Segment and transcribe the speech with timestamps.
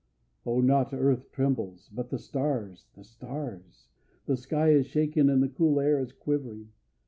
[0.47, 3.89] O, not earth trembles, but the stars, the stars!
[4.25, 6.71] The sky is shaken and the cool air is quivering.